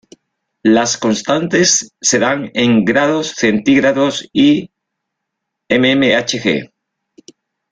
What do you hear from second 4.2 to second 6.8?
y mmHg.